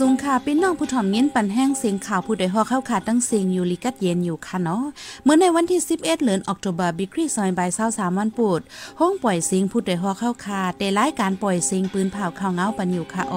[0.00, 4.82] สูงค่ะพี่น้องผู้ถ่อมยินปันแห้งเสียงข่าวผู้ใดฮอเข้าขาดตั้งเสียงอยู่ลิกัดเย็นอยู่ค่ะเนาะ
[5.24, 8.60] เมื่อในวันที่ 11 เดือนออกตุลาบิครีซอยบายเศร้าสามวันปูด
[9.00, 13.34] ห้องปล่อยเสียงผู้ใดฮอเข้าขาดได้รายการปล่อยเสียงปืนเผาข่าวเงาปันอยู่ค่ะอ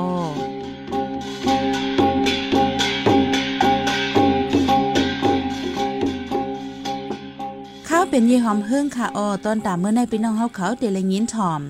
[7.89, 11.61] ข้าวเป็นยี่หอมเฮิ่งค่ะออตอนตามเมื่อในพี่น้องเฮาเขาเดลยินถ่อม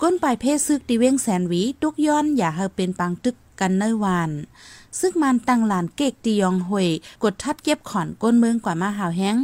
[0.00, 4.30] ก้นปลายเพศซึกดีเว้งแสนหวีตุกย้อนอย่าเฮาเป็นปังตึก กันเนวาน
[5.00, 6.88] ซึ่งมันตั้งหลานเกกตียองหวย
[7.22, 9.38] กดทัดเก็บขอนก้นเมืองกว่ามาหาวแห้ง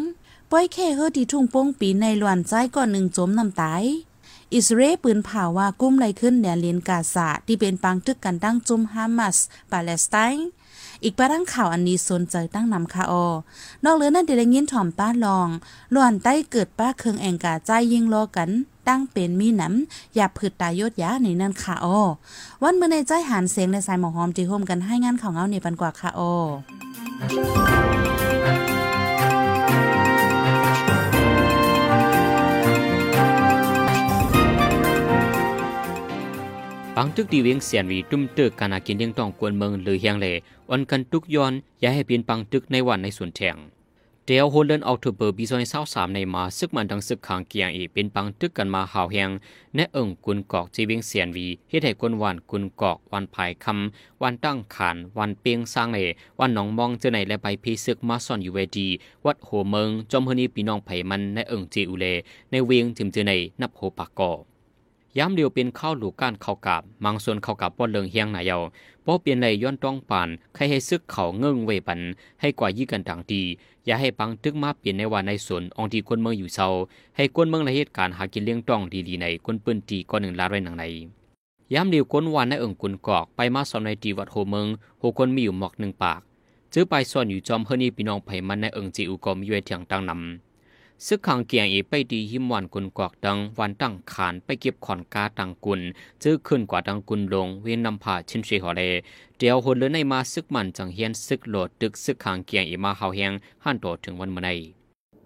[0.50, 3.84] ป้อยแค่เฮอที่ทุ่งโป้งปีในลวนใจก่อนหนึ่งจมน้ำตาย
[4.54, 9.38] อิสราเอลปืนเผาว่ากุ้มไรขึ้นเหนือเลนกาซาที่เป็นปังตึกกันตั้งจุมฮามาส
[9.70, 10.46] ปาเลสไตน์
[11.04, 13.26] อีกประดังข่าวอันนี้สนใจตั้งนำคาออ
[13.84, 15.48] นอกเหลือนั่นเดลยินถ่อมป้าลอง
[15.94, 18.50] ลวนใต้เกิดป้าเคืองแองกาใจยิงรอกัน
[18.88, 21.98] ตั้งเป็นมีหนำอย่าผืดตายยดยาในนั่นค่ะออ
[22.62, 26.32] วันเมื่อในใจหันเสียงในสายหมอหอมจีโฮมกันให้งานข่าวเงาในปันกว่าค่ะออ
[36.96, 40.26] ปังตึกดีเวียงเสียนวีตุ้มตึกการากินเลี้ยงต้องกวนเมืองหรือเฮียงเล
[40.72, 43.56] อันกันตุกย้อนอย่าให้เปลี่ยนปังตึกในวันในส่วนแทง
[44.26, 49.30] เดียวโฮลเดนออกทูเบอร์ปีซอยเศร้าสามในมาซึกมันดังซึกขางเกียงอีเป็นปังตึกกันมาหาวแหง
[49.74, 56.00] แนเอิงกุนกอกจีเวียงเสียนวีเฮ็ดให้กวนวันกุนกอกวันภายคำวันตั้งขานวันเปียงสร้างเล
[56.40, 58.88] วันหนองมองเจอในและใบพีซึกมาซ่อนอยู่เวดี
[59.24, 62.06] วัดโหเมืองจอมเฮนีปีน้องไผมันในเอิงจีอุเล
[62.50, 64.51] ในเวียงจิมเจอในนับโหปากกอ
[65.18, 68.62] ย้ำเดียวเป็นข้าวหลูกก้านข้าวกาบมังส่วนข้าวกาบป้อนเลิงเฮียงหนายาว
[69.06, 72.00] ป้อเปลี่ยนในย้อนต้องปานใครให้ซึกเขาเงื่งเวปัน
[72.40, 73.42] ให้กว่ายี่กันต่างดี
[73.86, 76.68] อย่าให้ปังตึกมาเปลี่ยนในวันในสวนองทีคนเมืองอยู่เศร้า
[77.16, 80.84] ให้คนเมืองในเหตุการณ์หากินเลี้ยงต้องดีๆในคนปืนตีก้อนหนึ่งลาไรหนังใน
[81.72, 84.66] ย้ำเดียวคนวันในเอิงกุนกอกไปมาสอนในตีวัดโฮเมือง
[84.98, 86.20] โหคนมีอยู่หมอกหนึ่งปาก
[86.72, 90.51] จื้อไปซ่อนอยู่จอมเฮนี่พี่น้องไผ่มันในเอิงจีอุกอมยวยเถียงตังนำ
[91.06, 95.80] ซึกขังเกียงอีไปดีหิมวันกุนกวกดังวันตั้งขานไปเก็บขอนกาตังกุน
[96.22, 98.82] จื้อขึ้นกว่าดังกุนลงเวียนนำผาชินชีหอเล
[99.38, 103.32] เดียวหนเลยในมาซึกมันจังเฮียนซึกโหลดตึกซึกขังเกียงอีมาเฮาแหง
[103.64, 104.81] หันโตถึงวันเมื่อไ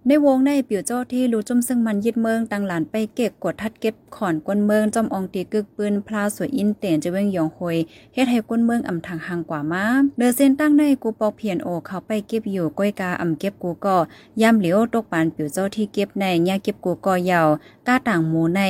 [0.09, 7.77] ในวงในปิวเจ้าที่รู้จุ่มซึ่งมันยึดเมืองตังหลานไปเก็บกดทัดเก็บขอนกวนเมืองจอมองตีกึกปืนพลาสวยอินเตียนจะเว้งยองหอย
[8.15, 9.85] เฮ็ดให้กวนเมืองอ่ำทางห่างกว่ามา
[10.17, 13.97] เดือเส้นตั้งในกูปอกเพียนโอเขาไปเก็บอยู่ก้อยกาอ่ำเก็บกูก็
[14.43, 17.49] ย่ำเหลียวตกปานปิวเจ้าที่เก็บในย่าเก็บกูก็ยาว
[17.89, 18.63] ก้าต่างหมูใน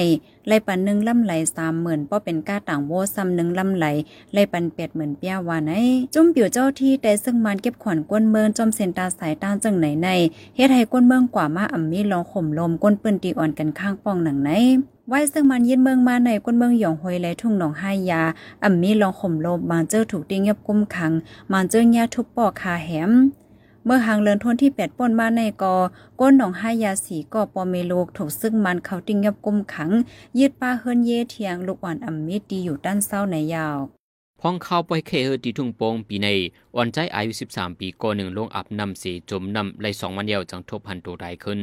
[0.47, 3.87] ไล่ปันหนึ่งลำไหลสามหมื่นป้อเป็นก้าต่างโวซ้ำหนึ่งลำไหล
[4.33, 5.73] ไล่ปันเปียดเหมือนเปียวาไหน
[6.15, 10.09] จุ่มปิวเจ้าที่แต่ซึ่งมันเก็บขวัญกวนเมืองจอมเส้นตาสายตาจังไหนใน
[10.57, 14.51] เฮ็ดให้กวนเมืองกว่ามาอ่ำมีลองข่มลมก้นปืนตีอ่อนกันข้างป้องหนังไหน
[15.09, 18.23] ไว้ซึ่งมันยินเมืองมาในก้นเมืองหยองหวยและทุ่งหนองห้ายา
[18.65, 21.13] อ่ำมีลองข่มลมมาเจอถูกติ้งเงียบกุ้มขัง
[21.53, 23.13] มาเจอแง่ทุบปอกคาแหม
[23.89, 25.75] เมื่อหางเลินทนที่แปดป่นมาในกอ
[26.21, 29.91] ก้นหนองห้ายาสีก่อปอเมโลกถูกซึ่งมันเขาติงยับกุมขัง
[30.39, 33.79] ยืดป้าเฮินเย่เทียง ลูกอ่อนอ่ำมีดีอยู่ด้านเศร้าในยาว
[34.41, 36.29] พ้องเข้าไปเคเฮอดีทุ่งโปงปีใน
[36.77, 41.61] อ่อนใจอายุ 13 ปีก่อหนึ่งลงอับนำเสีจมนำไรสองวันเดียวจังทบพันตัวได้ขึ้น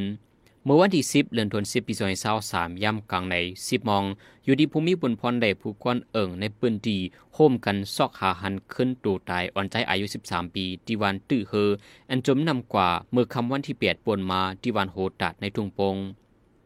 [0.65, 2.19] เมื่อวันที่สิบเดือนธันวาคมปีสองพัน
[2.51, 3.35] สามย่ำกลางใน
[3.67, 4.03] สิบมอง
[4.45, 6.97] อยู่ที่ภูมิบุญพรได้ผู้กวนเอิงในปืนดี
[7.33, 11.69] โฮมกันซอกหาหันขึ้นตูตายอ่อนใจอายุสิบสามปีที่วันตื้อเฮอ
[12.09, 15.95] อันจมนำกว่าเมื่อคำวันที่เปียดปนมาที่วันโหตัดในทุ่งโปง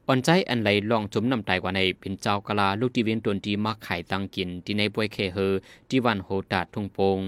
[0.08, 5.54] อ่อนใจอันไหลลองจมนำตายกว่าในเป็นเจ้ากะลาลูกที่เวียนตนที่มาไข่ตังกินที่ในป่วยเคเฮอ
[5.90, 7.20] ที่วันโหตัดทุ่งโปง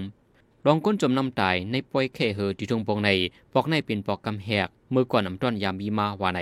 [0.66, 3.10] ลองก้นจมน้ำตายในป่วยเคเฮอที่ทุ่งโปงใน
[3.52, 6.40] ปอกในเป็นปอกกำแหกเมื่อก่อนน้ำต้นยามีมาว่าใน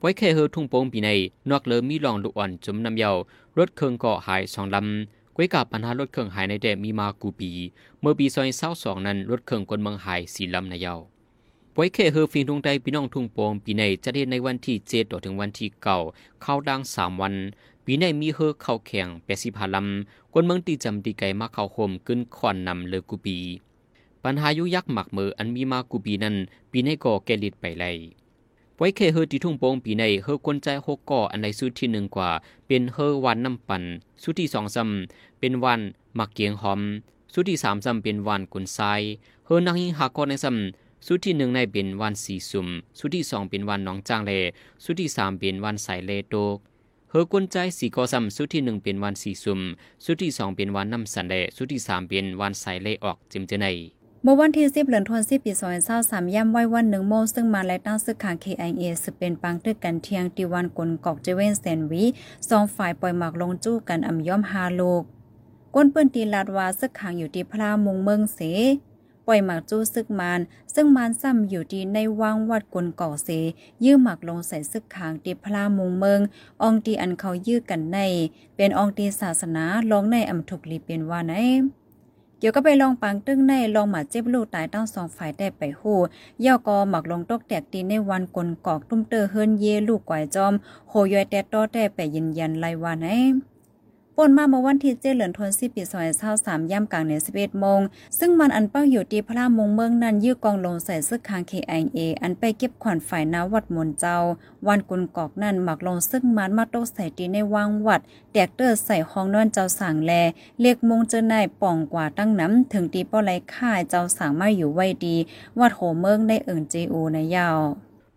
[0.00, 1.10] ไว้แค่เฮอทุ่งโป่งปีใน
[1.50, 3.16] นอกเลอมีลองลูกอ่อนจมน้ำเยาว
[3.58, 7.50] รถเครื่องเกาะหายสองลำกวยกับปัญหารถเครื่องหายในแดมีมากูปี
[8.00, 10.94] เมื่อปีซอยเศร้าสองนั้นรถเครื่องคนเมืองหายสี่ลำในเยา
[11.74, 15.98] ไว้แค่เฮอฟิงทุ่งใดพี่น้องทุ่งโป่งปีในจะได้ในวันที่เจ็ดถึงวันที่เก่า
[16.42, 17.34] เข้าดังสามวัน
[17.90, 23.38] ปีในมีเฮอเข้าแข่งแปดสิบห้าลำคนเมืองตีจำตีไกมาเข้าโฮมขึ้นขอนนำเลอกูปี
[24.24, 26.36] ปัญหายุยักษ์หมักมืออันมีมากูปีนั้น
[26.70, 27.96] ปีในก่อแกลิดไปเลย
[28.76, 32.30] ไว้เคเฮอที่ทุ่งโป่งปีในเฮอกวนใจหกก่ออันใดสุดที่หนึ่งกว่า
[32.66, 33.82] เป็นเฮอวันน้ำปั่น
[34.22, 35.80] สุดที่สองซ้ำเป็นวัน
[36.16, 36.80] หมักเกียงหอม
[37.32, 38.78] สุดที่สามซ้ำเป็นวันกุนไซ
[39.46, 42.68] เฮอนังหิงหากอในซ้ำสุดที่หนึ่งในเป็นวันสีสุ่ม
[42.98, 44.32] สุดที่สองเป็นวันน้องจางเล
[44.84, 46.58] สุดที่สามเป็นวันสายเลโตก
[47.10, 49.60] เฮอกวนใจสี่กอซ้ำสุดที่หนึ่งเป็นวันสีสุ่ม
[50.04, 53.66] สุดที่สองเป็นวันน้ำสันเลสุดที่สามเป็นวันสายเลออกจิมเจใน
[54.22, 55.52] เมื่อวันที่10เดือนธันวาคมปี
[55.92, 62.04] 2023ย่ำไว้วันหนึ่งโมงซึ่งมาและตั้งซึกขัง KIA สืบเป็นปังตึกกันเทียงตีวันกลกอกเจเวนเซนวี
[62.48, 65.02] สองฝ่ายปล่อยหมากลงจู้กันอ่ำย่อมฮาโลก
[65.74, 68.38] ก้นเปิ้นตีลาดว่าซึกขังอยู่ที่พระมุงเมืองเส
[69.28, 70.40] ปล่อยหมากจู้ซึกมาน
[70.74, 73.28] ซึ่งมานซ้ำอยู่ที่ในวังวัดกลก่อเส
[73.84, 76.20] ยื้อหมากลงใส่ซึกขางตีพระมุงเมือง
[76.62, 77.98] อองตีอันเขายื้อกันใน
[78.56, 81.34] เป็นอองตีศาสนาลองในอำถูกลีเป็นว่าไหน
[82.38, 85.98] เกี่ยวก็ไปลองปังตึ้งในลองหมาเจ็บลูกตายตั้งสองฝ่ายได้ไปหู้
[86.44, 90.52] ย่อกอหมักลงตกแตกตีในวันกลกอกตุ้มเตอเฮิรนเยลูกก่อยจอม
[90.88, 93.08] โหยอยแต่ต้อแต่ไปยืนยันไลว่าไหน
[94.20, 97.80] ป่นมาเมื่อวันที่เจเหลือนทนสิปีซอยเช้าสามย่ำกลางในสิบเอ็ดโมง
[98.18, 104.16] ซึ่งมันอันเป้าอยู่ที่พระมงเมืองนั้นยื้อกองลงใส่ซึกคางเคไอเออันไปเก็บขวัญฝ่ายนาวัดมนเจ้า
[104.66, 108.00] วันกุนกอกนั่นหมักลงซึ่งมันมาโตใส่ตีในวางวัด
[108.32, 110.12] แตกเตอร์ใส่ห้องนอนเจ้าสางแล
[110.60, 115.16] เรียกมงเจอนายป่องกว่าตั้งน้ำถึงตีป้อไรค่ายเจ้าสางมาอยู่ไว้ดี
[115.58, 117.58] วัดโหเมืองได้เอิ่นเจโอในยาว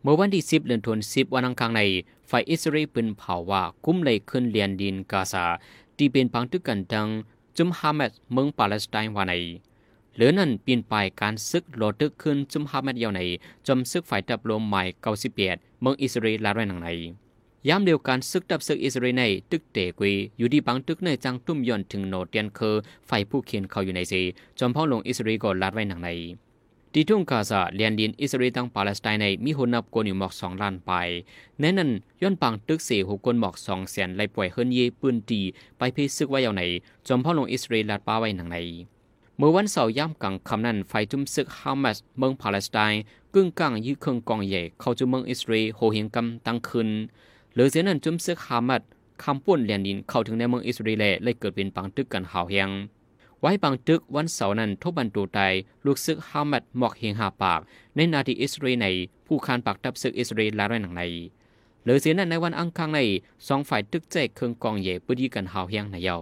[0.04, 1.82] เมื่อวันที่10เดือนธันวาคมวันอังคารใน
[2.30, 5.46] ฝ่ายอิสราเอลปืนเผาว่ากุ้มเลยขึ้นเลียนดินกาซา
[5.98, 7.08] ที่เป็นพังตึกกันดัง
[7.58, 9.34] จุมฮามัดเมืองปาเลสไตน์ว่าใน
[10.16, 13.22] เหลือนั้นเปลี่ยนไปการซึกโลตึกขึ้นจุมฮามัดยาวใน
[13.68, 16.90] จมซึกฝ่ายดับลมใหม่98เปียดเมืองอิสราเอลลาไรนังใน
[17.68, 22.76] ยามเดียวกันซึกดับซึกอิสราเอลในตึกเตกวีอยู่ที่บางตึกในจังตุ้มย่อนถึงโนเตียนเคอ
[23.08, 24.22] ไฟผู้เขียนเขาอยู่ในสี
[24.60, 26.10] จอมพ่อหลวงอิสราเอลก็ลาดไว้หนังใน
[26.96, 30.92] ที่ทุ่งกาซาเลียนดินอิสราเอลตั้งปาเลสไตน์ในมีหุนับกวนอยู่หมอกสองล้านไป
[31.60, 31.90] แน่นั้น
[32.22, 35.42] ย้อนปังตึกเสียหกคนหมอกสองแสนไล่ปล่อยเฮิรนเยปืนตี
[35.78, 36.64] ไปเพซึกไว้เอาไหน
[37.08, 38.58] จอมพ่อลงอิสราเอลลาดป้าไว้หนังใน
[39.38, 43.02] เมื่อวันเสาร์ย่ำกลางคำนั้นไฟจุ่มซึกฮามาสเมืองปาเลสไตน์
[43.34, 46.90] กึ่งกลางยื้อเครื่องกองใหญ่เข้าจุ่เมืองอิสราเอลโหเหียงกำตั้งคืน
[47.54, 48.82] หลือเสียนั้นจุ่มซึกฮามาส
[49.24, 52.70] คำป่วนเลียนดินเข้าถึงในเมืองอิสราเอลเลยเกิดเป็นปังตึกกันหาวเฮียง
[53.42, 55.40] ไว้บางตึกวันเสาร์นั้นทบบันตูไต
[55.86, 57.60] ลูกซึกฮามัดหมอกเฮงหาปาก
[57.96, 58.88] ในนาทีอิสราเอลใน
[59.28, 61.04] ผู้คานปากตับซึกอิสราเอลลาไรหนังใน
[61.82, 63.00] เหลือเสียนั้นในวันอังคารใน
[63.48, 66.18] สองฝ่ายตึกแจกเครื่องกองใหญ่ปืดีกันหาวเฮียงในเยา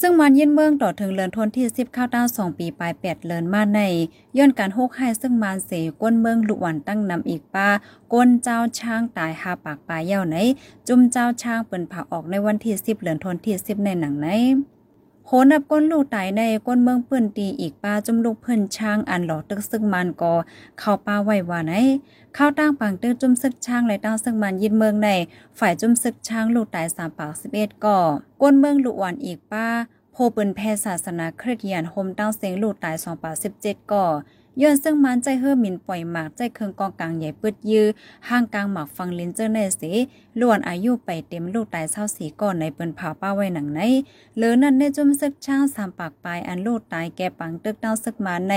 [0.00, 3.80] ซึ่งมันยินเมืองต่อถึงเลือนทนที่สิบข้าวต้าสองปีปลายแปดเลือนมาใน
[4.38, 5.70] ย้อนการโฮกให้ซึ่งมันเส
[6.02, 7.68] ก้นเมืองลุวันตั้งนำอีกป้า
[8.12, 10.36] ก้นเจ้าช้างตายหาปากปลายเย่าไหน
[10.88, 14.28] จุ่มเจ้าช้างเปิ่นผ่าออกในวันที่สิบเลือนทนที่สิบในหนังไหน
[15.30, 20.34] โหนับก้นลูกตายในก้นเมืองเพื่อนตีอีกป้าจุ่มลูกเพื่อนช้างอันหลอตึกซึ่งมันก็
[20.78, 21.72] เข้าป้าไว้ว่าไหน
[22.36, 25.08] ข้าตั้งปังตื้อจุ่มซึกช้างและตั้งซึ่งมันยินเมืองใน
[25.58, 28.00] ฝ่ายจุ่มซึกช้างลูกตายสามปากสิบเอ็ดก่อ
[28.42, 29.68] ก้นเมืองลุวันอีกป้า
[30.12, 33.32] โพเปินแพศาสนาคริสเตียนโฮมตั้งเสียงลูกตาย2ป่า
[33.62, 34.06] 17ก่อ
[34.62, 37.86] ย้อนซึ่งมันใจเฮือหมินปล่อยหมากใจเคืองกองกลางใหญ่ปึดยื้อ
[38.28, 39.92] ห่างกลางหมากฟังลินเจอร์เนสี
[40.40, 43.80] ล้วนอายุไปเต็มลูกตายเศร้าสีก่อนในเปิ้นผาป้าไว้หนังใน
[44.36, 48.54] เหลือนั่นในจุ่มซึกช่างสามปากปลายอันลูกตายแก่ปังตึกดาซึกมาใน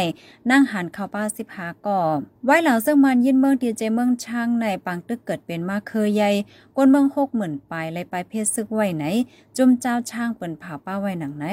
[0.50, 2.00] นั่งหันเข้าป้าสิบหาก่อ
[2.46, 6.30] ไว้หลังซึ่งมันยินเมืองดีเจเมืองช่างในปังตึกเกิดเป็นมาเคยใหญ่
[6.76, 9.06] ก้นเมืองหกหมื่นปลายเลยไปเพศซึกไว้ไหน
[9.58, 11.46] จุ่มเจ้าช่างเปิ้นผาป้าไว้หนังไหน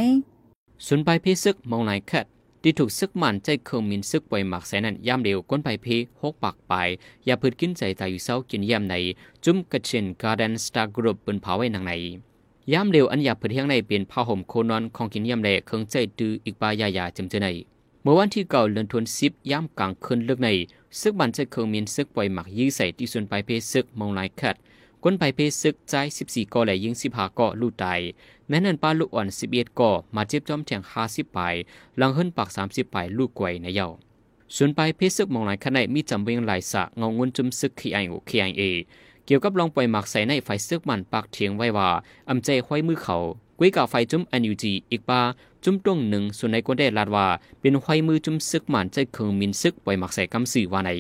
[0.86, 2.26] ส่วนไปเพซึกมองไหนแคท
[2.62, 5.86] ที่ถูกซึกมันใจเคืองมินซึกปล่อยหมักแสนั้นย่ำเร็วก้นไปเพ
[6.22, 6.72] หกปากไป
[7.26, 8.94] อย่าพืดกินใจตายอยู่เศร้ากินย่ำใน
[9.44, 11.92] จุ่มกระเชนการ์เดนสตาร์กรุ๊ปบนเผาไว้หนังใน
[12.72, 17.48] ย่ำเร็วอันอย่าพืดเที่ยงในเป็นผ้าห่มโคนอนของกินย่ำแหล่เครื่องใจดื้ออีกปายายาจำเจใน
[18.02, 20.48] เมื่อวันที่เก่าเดือนธันวาคมย่ำกลางคืนเลือกใน
[21.00, 24.56] ซึกมันใจเคืองมินซึกปล่อยหมักยื้อใส่ที่ส่วนไปเพซึกมองไหนแคท
[25.04, 28.00] ก้นไปเพซึกใจ 14ก่อและยิง15ก่อลูกตาย
[28.48, 31.40] แม้นั้นป้าลูกอ่อน 11ก่อมาเจ็บจอมแทง50ไป
[31.98, 33.88] หลังเฮิรนปาก 30ไปลูกกวยในเยา
[34.56, 38.62] ส่วนไปเพซึกมองไหนขณะมีจำเวงหลายสะเงางุนจุมซึกขีไอโอขีไอเอ
[39.26, 41.90] เกี่ยวกับลองปล่อยหมักใส่ในไฟซึกมันปากเถียงไว้ว่า
[42.30, 43.16] อำใจห้อยมือเขา
[43.58, 45.20] กุ้ยกับไฟจุ่มอันยูจีอีกปา
[45.64, 47.26] จุ่มตรงหนึ่งส่วนในก็ได้ลาดว่า
[47.60, 50.90] เป็นห้อยมือจุ่มซึกมันใจเคืองมินซึกปล่อยหมักใส่กำสื่อว่าใน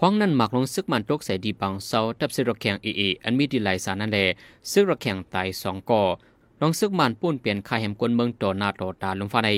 [0.00, 4.24] พวงนั้นหมักลงซึกมันตกใส่ดีปังเซาทับซึกระแข็งเอเออันมีดีไหลสารนั่นแหละ
[4.70, 6.02] ซึกระแข็งตายสองก่อ
[6.60, 9.50] ลองซึกมันป้วนเปลี่ยนคายแหมกวนเมืองต่อหน้าต่อตาลงฟ้าใน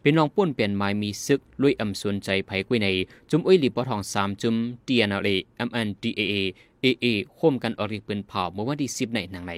[0.00, 2.88] เป็นลองป้วนเปลี่ยนไม้มีซึกลุยอำสนใจไผกุยใน
[3.30, 6.34] จุ่มอุ้ยหลีปอทองสามจุ่มเตียนเอเอ็มเอ็นดีเอเอ
[6.82, 9.54] เอเอโคมกันออริปืนเผาเมื่อวันที่สิบในหนังใน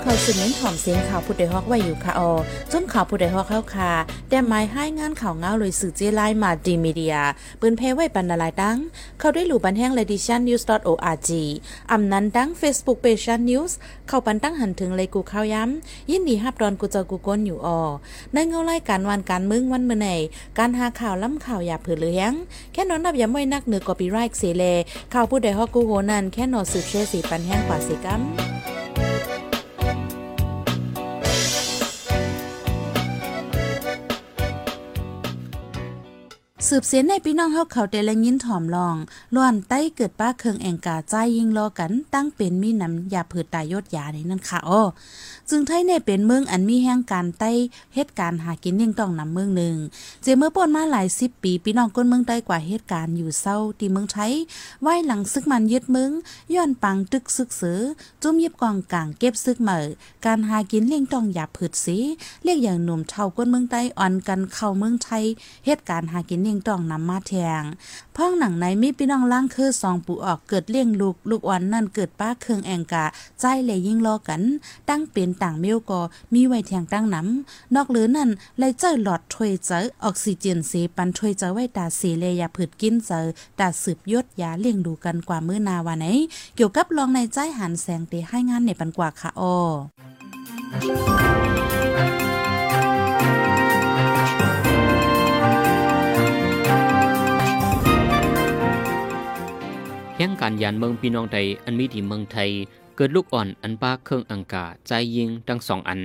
[0.00, 2.32] เขาสืบเน้นถ่อมเสียงข่าวผู้ใดฮอกไว้อยู่ค่ะออ
[2.72, 3.92] จนข่าวผู้ใดฮอกเข้าค่ะ
[4.28, 7.16] แต่หมายให้งานข่าวเงาเลยสื่อเจไลมาดีมีเดีย
[7.60, 8.78] ปืนเพไว้บรรณาลายดัง
[9.18, 11.30] เข้าได้หลู่บันแห้ง l e d i t i o n news org
[11.92, 13.72] อำนั้นดัง Facebook page news
[14.08, 17.80] เข้าปันตั้งหันถึงเลยกูข่าวย้ำ ยินดีฮับดอนกูเจอกูก้นอยู่ออ
[18.32, 20.08] ในเงาไล่การวันการมึงวันเมื่อไหน
[20.58, 22.32] การหาข่าวล้ำข่าวอย่าเผือเลี้ยง
[22.72, 24.64] แค่นอนนับย้ำไว้นักเหนือกอปีไรค์เสเล
[25.14, 28.22] ข่าวผู้ใดฮอกกูโหนันแค่นอสืบเชื่อสีปันแห้งกว่าสิกัม
[36.74, 38.96] สืบเสียนในพี่น้องเฮาเขาแต่ละยินถ่อมลอง
[39.34, 44.82] ล้วนใต้เกิดป้าเคืองแองกาใจยิงรอกันตั้งเป็นมีน้ำยาเผืดตายยดยาในนั่นค่ะอ้อ
[45.50, 47.50] จึงไทยในเป็นเมืองอันมีแห่งการใต้
[47.94, 49.76] เหตุการณ์หากินเลี้ยงต้องนำเมืองหนึ่ง
[50.22, 54.32] เจเมื่อป่นมาหลายสิบปีพี่น้องก้นเมืองใต้กว่าเหตุการณ์อยู่เศร้าที่เมืองไทย
[54.80, 56.10] ไหวหลังซึกมันยึดเมือง
[56.54, 57.80] ย้อนปังตึกซึกเสือ
[58.22, 59.84] จุ่มยิบกองกลางเก็บซึกเหม่อ
[60.26, 61.98] การหากินเลี้ยงต้องอย่าผืดสี
[62.42, 65.24] เรียกอย่างหนุ่มเท่าก้นเมืองใต้อ่อนกันเข้าเมืองไทย
[65.66, 67.62] เหตุการณ์หากินเลี้ยงตองนำมาแทง
[68.16, 73.04] พ้องหนังในมีพี่น้องล่างคือสองปูออกเกิดเลี้ยงลูกลูกอ่อนนั่นเกิดป้าเครื่องแองกา
[73.40, 74.42] ใจเลยยิ่งรอกัน
[74.88, 76.00] ตั้งเป็นต่างเมียวก็
[76.34, 83.24] มีไว้แทงตั้งน้ำนอกหรือนั่นเลยเจอหลอดถวยเจอออกซิเจนเสปันถวยเจอไว้ตาเสเลยยาผืดกินเจอ
[83.58, 86.06] ตาสืบยศยาเลี้ยงดูกันกว่ามื้อนาวาไหน
[86.56, 91.41] เกี่ยวกับลองในใจหันแสงเตให้งานในปันกว่าค่ะออ
[100.22, 102.50] ห่งการยานเมืองพี่น้องไทยอันมีที่เมืองไทย
[102.96, 106.00] เกิดลูกอ่อนอันป้าเครื่องอังกาใจยิงทั้งสองอัน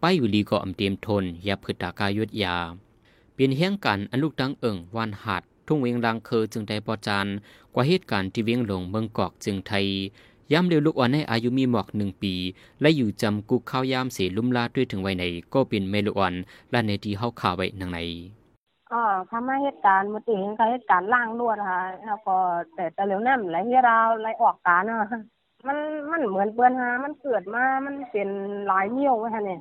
[0.00, 2.56] ไปอยู่ลีก็อำเตรียมทนยาพืชตากายุดยา
[3.34, 7.26] เป็นแห่งการอันลูกดังเอิงวานหาดทุ่งเวียงรังเคอจึงได้ปอจาน
[7.74, 9.86] กว่าเหตุการณ์ที่เวียงหลงเมืองกอกจึงไทย
[10.52, 12.34] ย้ำเร็วลูกอ่อนให้อายุมีหมอกหนึ่งปี
[12.80, 16.34] และอยู่จำกุกข้าวยามเสียลุ่มลาด้วยถึงไว้ในก็เป็นเมลูอ่อน
[16.70, 17.98] และในที่เฮาข่าวไว้นางใน
[18.92, 22.36] อ๋อทำให้เหตุการณ์มันถึงกับเหตุการณ์ล่างลวดค่ะแล้วก็
[22.74, 25.08] แต่แต่เหลวนั่นไหลที่เราไหลออกการเนาะ
[25.66, 25.78] มัน
[26.10, 28.28] มันเหมือนเปื้อนฮะมันเกิดมา มันเป็น
[28.66, 29.60] หลายเมี่ยวไว้ค่ะเนี่ย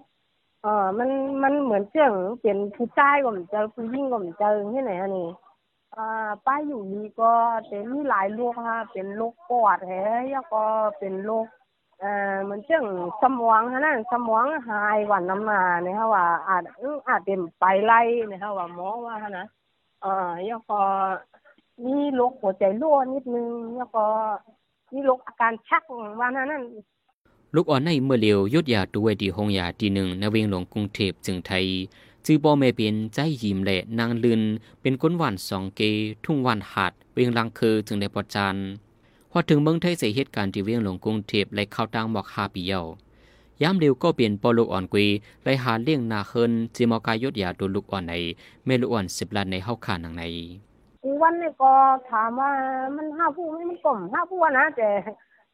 [0.62, 1.10] เออมัน
[1.44, 5.28] มันเหมือนเจ้งเป็นผู้ชายก็มือนเจอผู้หญิงก็มือนเจอที่ไหนฮะนี่
[5.96, 7.32] อ่าป้าอยู่ดีก็
[7.68, 9.92] แต่มีหลายโรคค่ะ เป็นโรคปอดแฮ
[10.32, 10.64] แล้วก็
[11.00, 11.48] เป็นโรค
[12.00, 12.86] เอ่อเหมือนเจ้ง
[13.22, 19.46] สมองฮะนั่นสมองหายวันน้ำมาเนี่ยค่ะว่าอาจอื้ออาจเป็นไปไล่เนี่ยค่ะว่าหมอว่าหั่นะ
[20.02, 20.80] เอ่อแล้วก็
[21.84, 24.04] มีโรคหัวใจรั่วนิดนึงแล้วก็
[24.94, 25.84] มีโรคอาการชัก
[26.20, 26.64] ว่านั้นนั่น
[27.56, 31.66] ลูกอ่อนในเมื่อเร็วยุดยาตัวดีหงยาทีหนึ่งในเวียงหลวงกรุงเทพจึงไทย
[32.26, 34.42] จือปอแม่เป็นใจยิ้มและนางลืน
[34.82, 35.82] เป็นคนหวานสองเก
[36.26, 38.56] ทุ่งหวานหาดเวียงลังคือจึงได้ปอจาน
[39.38, 42.86] พอถึงเมืองไทยเสียเหตุการณ์ที่เวียงหลวงกรุงเทพและเข้าตังหมอกหาปีเยาว
[43.62, 45.08] ยามเร็วก็เปลี่ยนปอลูกอ่อนกุย
[45.44, 48.14] ไลหาเลี้ยงนาเคินจีมอกายยดยาตัวลูกอ่อนใน
[48.66, 50.24] แม่ลูกอ่อนสิบล้านในเฮาขานังใน
[51.22, 51.72] วันนี้ก็
[52.10, 52.50] ถามว่า
[52.96, 54.90] มันห้าผู้ไม่มันกลมห้าผู้อะนะแต่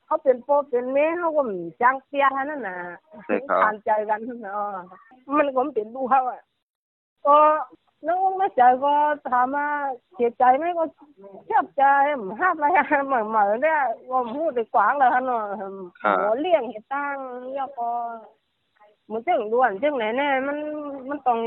[0.06, 2.78] เขาเป็นโปรเป็นเมเขาก็มีจังเปียเท่านั้นน่ะ
[3.26, 4.84] ใช่ครับผ่านใจกันเนาะ
[5.38, 6.42] มันก็เป็นดูเขาอะ
[7.26, 7.36] ก็
[8.08, 8.93] น้องไม่ใจก็
[9.29, 9.67] ถามว่า
[10.15, 10.84] เสียใจไหมก็
[11.46, 11.84] เสียใจ
[12.39, 12.65] ห้ามอะไร
[13.08, 13.79] เหมือนเหมือนเนี่ย
[14.10, 15.67] ก็พูดไปกว้างเลยฮะเนาะครั
[16.13, 17.15] บหัวเลี้ยงเหตุตั้ง
[17.55, 17.88] แล้วก็
[19.05, 20.58] เหมือนเจ้งด่วนเจ้งไหนแน่มัน
[21.10, 21.39] มันต้อง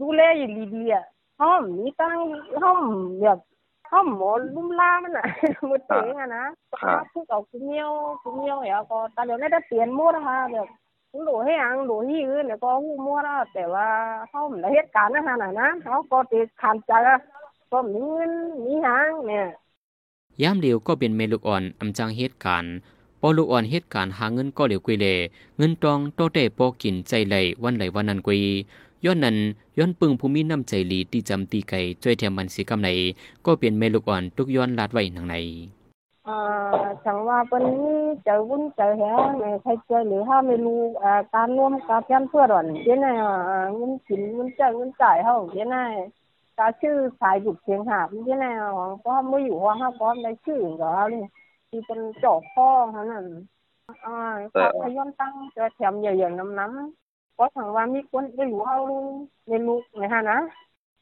[0.00, 1.04] ดูแลอย่างดีๆอะ
[1.40, 2.18] ห้อมมีตั้ง
[2.62, 2.80] ห้อม
[3.22, 3.38] แบบ
[3.92, 5.26] ห้อมหมอลุ่มล่ามันอะ
[5.70, 6.44] มันเจ๋งอะนะ
[7.12, 7.90] ผู้เก่าคุณเมียว
[8.22, 10.68] คุณเมียวแล้วก็ตอนเดี๋ยวนี้ได้เปลี่ยนหมดนะคะแบบ
[11.22, 13.86] หลูให้ยังหลูที่อื่นเนี่ยก็หู้มั่วแล้วแต่ว่า
[14.28, 16.98] เขาไม่ได้เหตุการณ์นะฮะนะนะเขาก็ติดขันใจะ
[17.72, 18.32] ก็มีเงิน
[18.64, 19.46] มีหางเนี่ย
[20.42, 22.74] ยามเดียวก็เป็นเมลูกอ่อนอำจังเหตุการณ์
[23.20, 25.06] ปอลูกอ่อนเหตุการณ์หาเงินก็เหลียวกุยเล
[25.58, 28.42] เงินตองโตเตปอกินใจไหลวันไหลวันนั้นกุย
[29.04, 29.36] ย้อนนั้น
[29.78, 32.88] ย้อนปึงภูมิน้ำใจลีที่จำตีไก่ช่วยแถมมันสิกำไหน
[33.46, 35.34] ก็เป็นเมลูกอ่อนทุกย้อนลาดไว้หนังใน
[36.28, 36.38] อ่า
[37.04, 45.76] ฉันว่าเป็นนี่เจอวุ้นเจอแหงไม่ใครเจอหรือถ้าไม่รู้อ่าการร่วมกับเพื่อนเพื่อนหรอนเจ้าไงอ่าเงินสินเงินเจอเงินจ่ายเขาเจ้าไง
[46.58, 48.46] กาชื่อสายบุกเสียงหาบเจ้าไง
[49.00, 51.26] เพราะไม่อยู่ว่าห้าพร้อมในชื่อของเขาเนี่ย
[51.70, 53.24] ที่เป็นจอกพ่อเขานั่น
[54.06, 54.16] อ่า
[54.50, 58.76] เขาพย้อนตั้งจะแถมใหญ่ๆน้ำน้ำก็ถังว่ามีคนไม่รู้เขา
[59.48, 60.38] ไม่รู้นะฮะนะ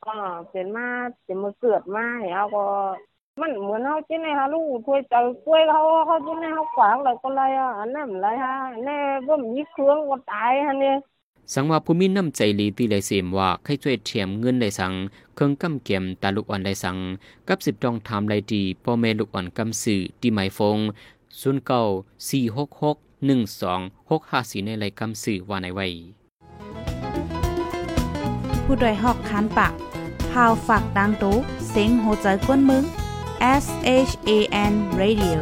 [0.06, 0.16] อ่า
[0.50, 0.86] เป็นมา
[1.24, 2.64] เป็นมือเกิดมาแล้วก็
[3.40, 10.96] มันเหมือนเขาจิ้นในฮะลูกถ้วยเจอกล้วยเขาเขาจิ้นในเขาขวางอะไรก็ไรอะอันนั้นอะไรฮะแน่ว่ามีเครื่องก็ตายฮะเนี่ย
[11.52, 14.92] สังว่าภูมิน้ำใจหลีตีเลยเสียมว่าให้ช่วยเทียมเงินได้สัง
[15.34, 16.96] เครื่องกำเก็มตาลูกอ่อนได้สัง
[17.48, 20.78] กับสิบดองทำไรดีพ่อแม่ลูกอ่อนกำสื่อที่หมายฟง
[21.40, 21.82] ศูนย์เก้า
[22.28, 22.96] สี่หกหก
[23.26, 25.86] หนึ่งสองหกห้าสี่ในไรกำสื่อว่าในไว้
[28.64, 29.72] ผู้ดยหอกคานปาก
[30.30, 31.36] พาวฝากดังตู้
[31.70, 32.84] เซ็งโหใจกวนมึง
[33.42, 33.66] S
[34.08, 34.30] H A
[34.70, 35.38] N Radio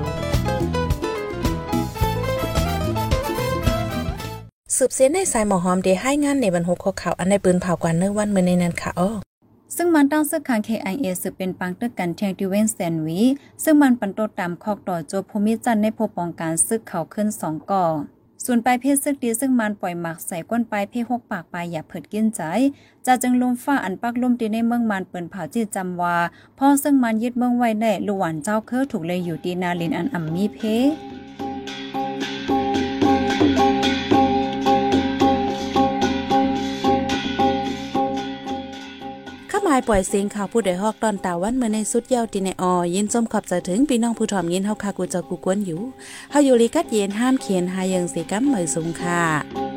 [4.77, 9.11] สืบเสียนในสายหมอหอมเดให้งานในบรรหุข้อข่าวอันในปืนเผากว่าเนื้อวันเมื่อในนั้นค่ะอ้อ
[9.77, 13.21] ซึ่งมันตั้งซึกคาง KIA สืบเป็นปังตึกกันเทียงดิเวนแซนวี
[13.65, 17.87] ซึ่งมันปันโตตามคอกต่อโจภูมิจันทร์ในพบปองการซึกเขาขึ้นสองก่อ
[18.47, 22.43] ส่วนปลายเพศซึกดีซึ่งมันปล่อยหมักใส่ก้นปลายเพศหกปากปลายอย่าเผิดกินใจ
[23.07, 26.17] จะจึงลมฟ้าอันปักลมดีในเมืองมันเปิ่นเผาจิตจำว่า
[26.59, 30.59] พ่อซึ่งมันยึดเมืองไว้ได้ลวนเจ้าเคอถูกเลยอยู่ดีนาลินอันอ่ำมีเพ
[39.89, 45.81] ปล่อยเสียงข่าวผู้ใดฮอกตอนตาวันเมื่อในสุดเยาวตีในออยินจมขอบใจถึงพี่น้องผู้ถ่อมยินเฮาคากูจะกูกวนอยู่
[46.31, 49.70] เฮาอยู่ลีกัดเย็นห้ามเขียนหายังสีกัมเหมยสูงค่ะ